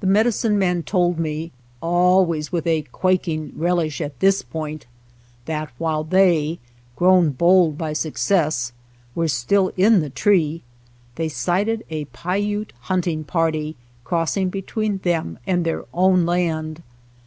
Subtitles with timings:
[0.00, 1.52] The medicine man told me,
[1.82, 4.86] always with a quaking relish at this point,
[5.44, 6.60] that while they,
[6.96, 8.72] grown bold by success,
[9.14, 10.62] were still in the tree,
[11.16, 16.82] they sighted a Paiute hunting party crossing between them and their own land.